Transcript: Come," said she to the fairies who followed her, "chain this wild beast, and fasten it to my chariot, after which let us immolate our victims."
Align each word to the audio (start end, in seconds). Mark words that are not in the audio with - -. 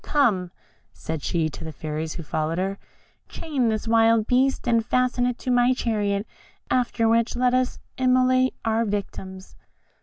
Come," 0.03 0.49
said 0.93 1.21
she 1.21 1.47
to 1.49 1.63
the 1.63 1.71
fairies 1.71 2.13
who 2.13 2.23
followed 2.23 2.57
her, 2.57 2.79
"chain 3.29 3.69
this 3.69 3.87
wild 3.87 4.25
beast, 4.25 4.67
and 4.67 4.83
fasten 4.83 5.27
it 5.27 5.37
to 5.37 5.51
my 5.51 5.73
chariot, 5.75 6.25
after 6.71 7.07
which 7.07 7.35
let 7.35 7.53
us 7.53 7.77
immolate 7.99 8.55
our 8.65 8.83
victims." 8.83 9.55